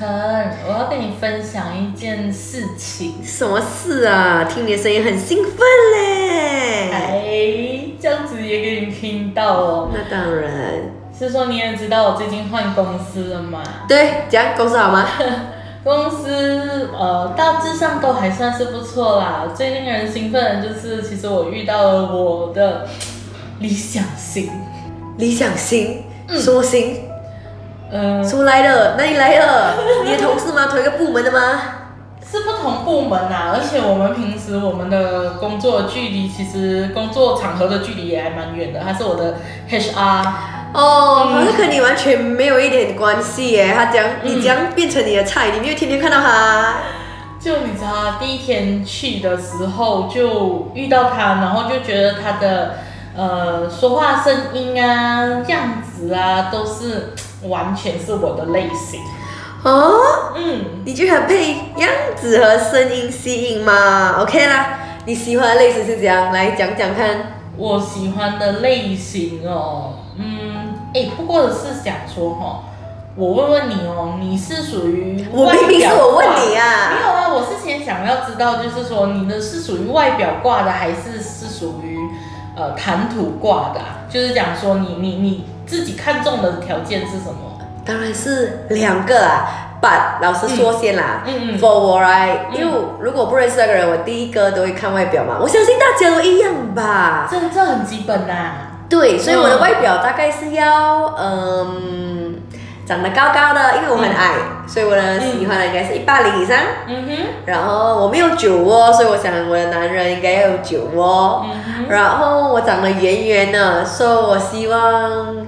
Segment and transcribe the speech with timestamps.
[0.00, 0.08] 晨，
[0.66, 3.16] 我要跟你分享一件事情。
[3.22, 4.44] 什么事啊？
[4.48, 5.58] 听你的声音很兴奋
[5.94, 6.90] 嘞！
[6.90, 9.90] 哎，这样子也给你听到哦。
[9.92, 10.50] 那当然。
[11.18, 13.62] 是说你也知道我最近换公司了嘛？
[13.86, 15.06] 对，讲公司好吗？
[15.84, 19.52] 公司呃，大致上都还算是不错啦。
[19.54, 22.88] 最令人兴奋的就是，其实我遇到了我的
[23.58, 24.50] 理想型。
[25.18, 26.04] 理想型？
[26.30, 27.02] 什么型？
[27.06, 27.09] 嗯，
[27.90, 28.96] 什么来了？
[28.96, 29.74] 哪里来了？
[30.04, 30.66] 你的同事吗？
[30.70, 31.60] 同一个部门的吗？
[32.30, 38.78] 是不同部门呐，而且我们平时我们的工作距离，其实工作场合的距离也还蛮远的。
[38.80, 39.34] 他是我的
[39.68, 40.24] HR。
[40.72, 43.74] 哦，可是跟你完全没有一点关系耶。
[43.76, 46.74] 他将你将变成你的菜，你没有天天看到他。
[47.40, 52.76] 就你知道，第一天去的时候就遇到他，然后就觉得他的
[53.16, 57.14] 呃说话声音啊、样子啊，都是
[57.48, 59.00] 完全是我的类型。
[59.62, 66.32] 哦，嗯，你就很被样子和声音吸引嘛？OK 啦，你喜欢的类型是怎样？
[66.32, 67.34] 来讲讲看。
[67.56, 70.74] 我喜欢的类型哦，嗯。
[70.94, 72.64] 哎，不过是想说哈，
[73.14, 81.96] 我问问你哦，你是属于我明明是我问你啊，没有啊，我是先想要知道，就是说你的是属于外表挂的，还是是属于
[82.56, 83.80] 呃谈吐挂的？
[84.08, 87.60] 就是讲说你你你自己看中的条件是什么？
[87.86, 89.68] 当然是两个啊。
[89.80, 95.38] But 老实说先啦，嗯嗯，For 我来，因为如果不认识那个人，我第一个都会看外表嘛。
[95.40, 97.26] 我相信大家都一样吧？
[97.30, 98.52] 这这很基本呐。
[98.90, 102.42] 对，所以我的外表大概是要，嗯，
[102.84, 104.34] 长得高高的，因为我很矮，
[104.66, 106.58] 所以我的喜欢的应该是一八零以上。
[106.86, 107.16] 嗯哼。
[107.46, 111.46] 然后我没有酒窝，所以我想我的男人应该要有酒窝。
[111.46, 111.88] 嗯哼。
[111.88, 115.39] 然后我长得圆圆的，所以我希望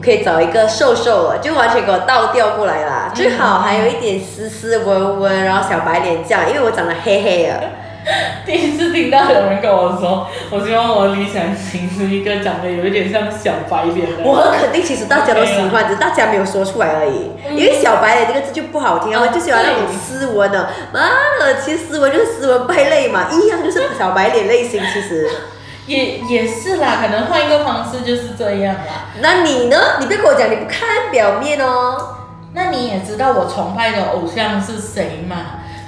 [0.00, 3.12] 我可以找一个瘦瘦的，就完全给我倒掉过来啦。
[3.14, 7.60] 最好还有一点斯斯文文，然后小白脸这样，因为我长得黑黑的。
[8.46, 14.24] 第一次听到有人跟我说，我希望我理想型是一个长得有一点像小白脸的。
[14.24, 17.32] 我很肯定，其实大家都喜欢，只是大家没有说出来而已。
[17.50, 20.70] 因为小白脸这个字就不好听，他们就喜欢那种斯文的。
[20.94, 24.80] 妈的，其实斯文就是斯文败类嘛，一样就是小白脸类型。
[24.94, 25.28] 其实
[25.86, 29.10] 也也是啦，可能换一个方式就是这样啦。
[29.20, 29.76] 那你呢？
[30.00, 32.16] 你别跟我讲你不看表面哦。
[32.52, 35.36] 那你也知道我崇拜的偶像是谁嘛？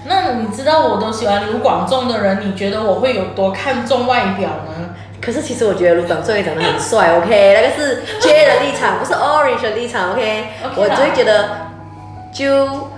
[0.05, 4.95] 那你知道我都喜欢卢广仲的人，你觉得我会有多看重外表呢？
[5.21, 10.49] 可是其实我觉得卢广仲也长得很帅，OK，那个是 J 的立场， 不是 Orange 的立场，OK。
[10.75, 11.49] 我就会觉得
[12.33, 12.91] 就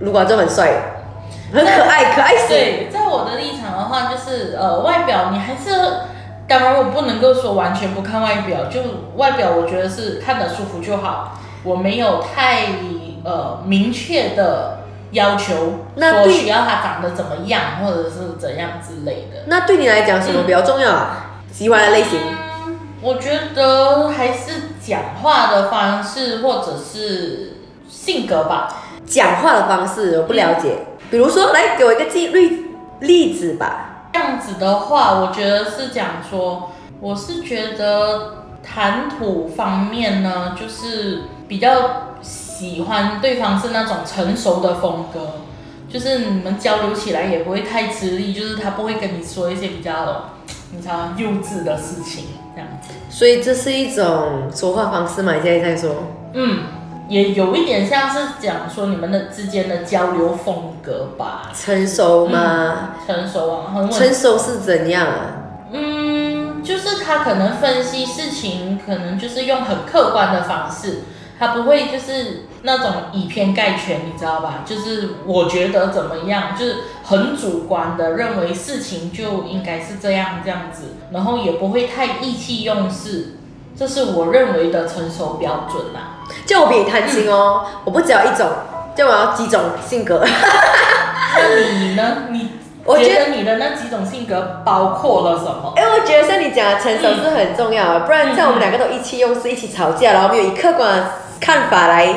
[0.00, 0.72] 卢广仲很帅，
[1.54, 2.48] 很可爱，可爱死。
[2.48, 5.70] 对，在我的立场的话，就是呃，外表你还是，
[6.48, 8.80] 当然我不能够说完全不看外表，就
[9.16, 12.66] 外表我觉得是看得舒服就好，我没有太
[13.24, 14.80] 呃明确的。
[15.12, 19.44] 要求说需要他长得怎么样，或者是怎样之类的。
[19.46, 21.38] 那对你来讲什么比较重要啊？
[21.52, 22.18] 喜欢的类型？
[23.00, 28.82] 我觉得还是讲话的方式，或者是性格吧。
[29.06, 30.78] 讲话的方式我不了解，
[31.12, 32.64] 比如说来给我一个例
[32.98, 33.93] 例子吧。
[34.24, 42.14] 这样子的话，我觉得是讲说，我是觉得谈吐方面呢，就是比较。
[42.24, 45.40] 喜欢对方是那种成熟的风格，
[45.90, 50.30] 就是你们交流起来也不会太吃力，就是他不会跟你说一些比较
[50.70, 52.94] 你知道幼稚的事情这样子。
[53.10, 55.34] 所以这是一种说话方式嘛？
[55.34, 55.90] 你现在在说？
[56.32, 56.60] 嗯，
[57.08, 61.52] 也有一点像是讲说你们的之间的交流风格吧。
[61.54, 62.94] 成熟吗？
[63.06, 65.16] 成熟啊，很成熟是怎样啊？
[65.72, 71.00] 嗯，就是他可能分析事情，可能就是用很客观的方式。
[71.36, 74.62] 他不会就是那种以偏概全，你知道吧？
[74.64, 83.34] 就是我觉得怎么样，就是很主观的认为事情就应该是这样这样子，然后也不会太意气用事，
[83.76, 86.00] 这是我认为的成熟标准呐。
[86.46, 88.46] 就我比你贪心哦，我不只要一种，
[88.96, 90.24] 就我要几种性格。
[90.24, 92.16] 那你呢？
[92.30, 92.48] 你
[92.86, 95.72] 我觉得你的那几种性格包括了什么？
[95.76, 101.04] 哎，我觉得像你讲的成熟是很重要的，不然像我们两个都意气用事，一起吵架，然后没有以客观。
[101.40, 102.08] 看法来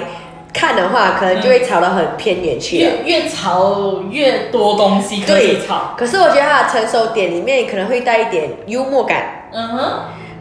[0.53, 2.91] 看的话，可能就会吵得很偏远去了。
[3.03, 5.93] 越越吵越多东西可以吵。
[5.97, 9.49] 可是我觉得他的成熟点里面可能会带一点幽默感。
[9.53, 9.91] 嗯哼。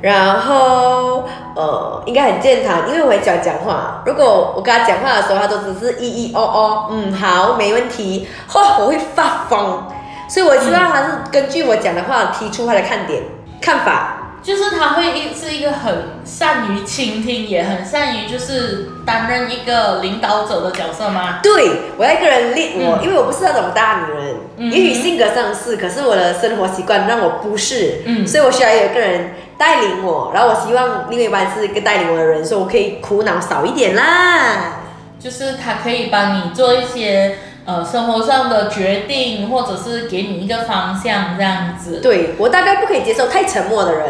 [0.03, 4.03] 然后呃，应该很健谈，因为我很喜欢讲话。
[4.05, 8.29] 如果我跟他讲话的时候，他都只是咿咿哦哦，嗯，好，没问题。
[8.51, 9.85] 嚯，我会发疯。
[10.29, 13.23] 所以我希望他是根据我讲的话提出他的看点、
[13.61, 14.16] 看法。
[14.47, 21.41] 就是他会一是一个很善于倾听，也很善于就是担任一个领导者的角色吗？
[21.43, 34.75] 对，我要一个人领我，因为我不是那种大女人，也许性格上是，可是我的生活习惯让我不是，嗯，所以我需要有一个人带领我，然后我希望另外一半是一个带领我的人，所以我可以苦恼少一点啦。
[35.19, 37.37] 就是他可以帮你做一些。
[37.67, 41.99] 呃，生活上的决定，或者是给你一个方向，这样子。
[42.01, 44.07] 对我大概不可以接受太沉默的人，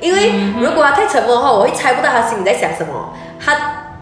[0.00, 3.12] 因为如果他太沉默的话，我会猜不到他心里在想什么。
[3.44, 3.56] 他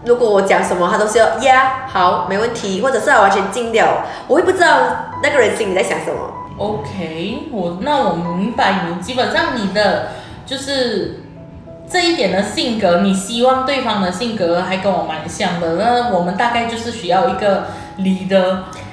[0.05, 4.77] 如果我讲什么，他都是要呀，好，没问题，或者是他完全静掉，我会不知道
[5.23, 6.31] 那个人心里在想什么。
[6.59, 10.09] OK，我那我明白你，基本上你的
[10.45, 11.23] 就是
[11.91, 18.65] 这一点的性格，你希望对方的性格还跟我蛮像的，那我们大概就是需要一个理的。
[18.75, 18.88] 对，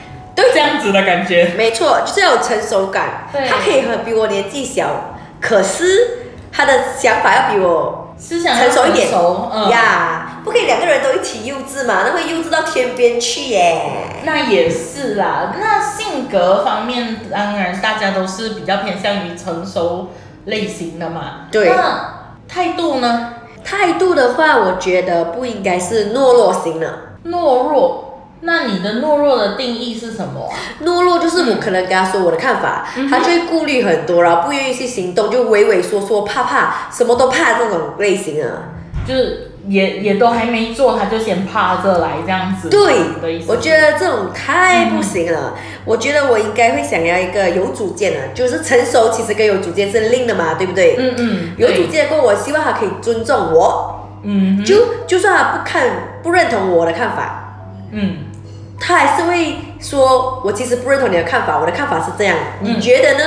[0.55, 3.29] 这样子的感觉，没错，就是要有成熟感。
[3.33, 9.09] 对，他可以很比我年纪小，可是他的想法要比我思想成熟一点。
[9.71, 12.05] 呀，不可以两个人都一起幼稚嘛？
[12.07, 13.83] 那会幼稚到天边去耶。
[14.25, 15.55] 那也是啦。
[15.59, 20.09] 那性格方面，当然大家都是比较偏向于成熟
[20.47, 21.47] 类型的嘛。
[21.51, 21.69] 对。
[21.69, 23.35] 那态度呢？
[23.65, 27.01] 态度的话，我觉得不应该是懦弱型的。
[27.25, 28.06] 懦弱。
[28.41, 30.53] 那你的懦弱的定义是什么？
[30.85, 38.75] 懦弱就是我可能跟他说我的看法，他就会顾虑很多，然后不愿意去行动，就畏畏缩缩，怕怕，什么都怕这种类型啊。
[39.07, 42.69] 就是也也都还没做，他就先趴着来这样子。
[42.69, 42.97] 对，
[43.47, 45.55] 我觉得这种太不行了。
[45.85, 50.97] 我觉得我应该会想要一个有主见的，就是成熟其实跟有主见是另的嘛，对不对？
[50.99, 51.51] 嗯嗯。
[51.57, 54.09] 有主见过，我希望他可以尊重我。
[54.25, 54.65] 嗯。
[54.65, 55.85] 就就算他不看
[56.23, 57.46] 不认同我的看法。
[57.91, 58.19] 嗯，
[58.79, 63.25] 他还是会说，我其实不认同你的看法，我的看法是这样，你觉得呢？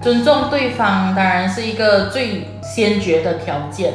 [0.00, 3.94] 尊重对方当然是一个最先决的条件，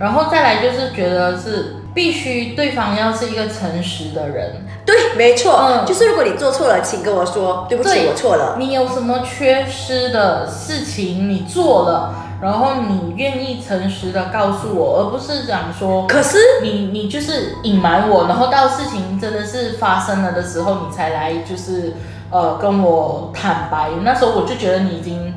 [0.00, 4.66] 然后再来就是觉得是必须对方要是一个诚实的人。
[4.86, 8.56] 对，没错，嗯，就是如果你做错了，请跟我说，对不起，我错了。
[8.58, 12.14] 你有什么缺失的事情，你做了。
[12.42, 21.94] 然后你愿意诚实的告诉我，而不是讲说，可是你你就是隐瞒我，然后到事情真的是发生了的时候，你才来就是
[22.30, 23.90] 呃跟我坦白。
[24.02, 25.32] 那时候我就觉得你已经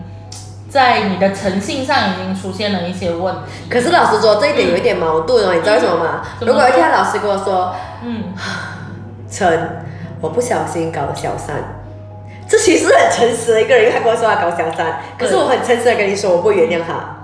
[0.68, 3.69] 在你的诚信上已经出现了一些问题。
[3.69, 6.24] 可是老实说，这一点有一点矛盾哦，你知道为什么吗？
[6.40, 8.34] 如果有一天老师跟我说，嗯，
[9.30, 9.86] 陈，
[10.22, 11.85] 我不小心搞了小三。
[12.47, 17.18] 这其实很诚实的一个人，因为他跟我说他搞小三，可是我很诚实的跟你说，我不会原谅他。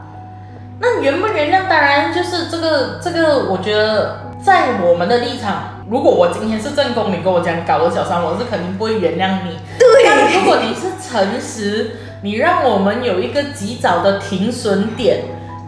[0.79, 9.59] 那原不原谅，当然就是这个这个，我觉得在我们的立场，如果我今天是正宫，你跟我讲搞了小三，我是肯定不会原谅你。
[9.77, 9.87] 对。
[10.03, 15.19] 但如果你是诚实，你让我们有一个及早的停损点，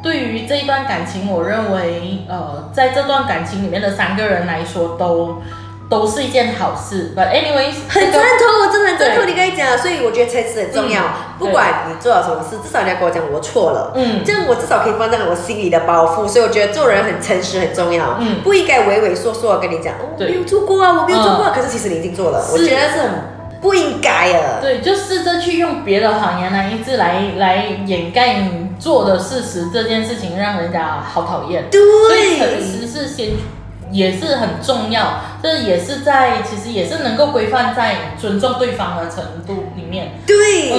[0.01, 4.97] 对于这一段感情，我认为，呃，在这段感情里面的三个人来说都。
[4.97, 5.41] 都
[6.07, 11.01] 是一件好事，But anyways，很赞同，我真的很赞同你跟你讲，所以我觉得诚实很重要。
[11.37, 16.27] 不管你做了什么事，至少你要跟我讲我错了，嗯，这样我至少可以放在我心里的包袱。
[16.27, 23.09] 所以我觉得做人很诚实很重要，嗯，不应该畏畏缩缩的跟你讲，我没有做过啊，我没有做过，可是其实你已经做了，我觉得是很
[23.61, 24.59] 不应该啊。
[24.61, 31.65] 对，就试着去用别的谎言来一直来来掩盖你做的事实，这件事情让人家好讨厌。
[31.69, 33.31] 对，所以诚实是先。
[33.93, 40.13] 也是很重要，这也是在其实也是能够规范在尊重对方的程度里面。
[40.25, 40.73] 对，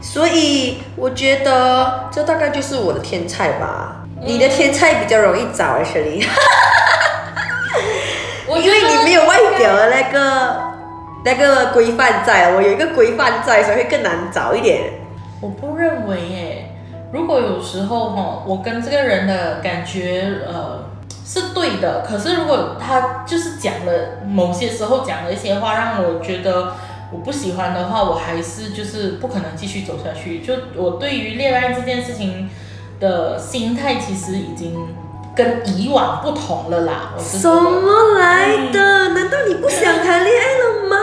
[0.00, 4.06] 所以我觉得这大概就是我的天菜吧。
[4.22, 6.26] 你的天菜比较容易找啊，雪莉。
[8.48, 10.56] 因为你没有外表的那个
[11.26, 14.94] 那个规范在，我有一个规范在，所以会更难找一点。
[15.42, 16.70] 我不认为耶，
[17.12, 20.93] 如果有时候哈，我跟这个人的感觉呃。
[21.26, 23.92] 是对的，可是如果他就是讲了
[24.26, 26.74] 某些时候讲了一些话，让我觉得
[27.10, 30.40] 我不喜欢的话，我还是就是不可能继续走下去。
[30.40, 32.50] 就我对于恋爱这件事情
[33.00, 34.94] 的心态，其实已经
[35.34, 37.14] 跟以往不同了啦。
[37.18, 39.08] 什么来的？
[39.08, 40.96] 难道你不想谈恋爱了吗？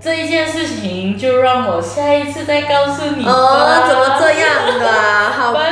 [0.00, 4.92] 这一件事情就让我下一次再告诉你哦，怎么这样的？
[5.32, 5.63] 好吧。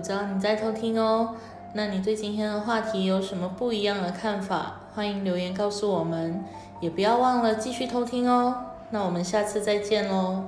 [0.00, 1.34] 我知道你在偷听哦，
[1.74, 4.76] 那你对今天的话题有什么不一样的看法？
[4.94, 6.42] 欢迎留言告诉我们，
[6.80, 8.54] 也不要忘了继续偷听哦。
[8.88, 10.38] 那我们下次再见喽。